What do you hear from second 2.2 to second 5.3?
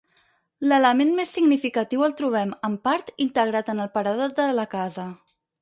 trobem, en part, integrat en el paredat de la casa.